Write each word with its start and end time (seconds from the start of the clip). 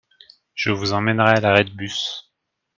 Je 0.55 0.71
vous 0.71 0.93
emmènerai 0.93 1.29
à 1.35 1.39
l'arrêt 1.41 1.63
de 1.63 1.69
bus. 1.69 2.31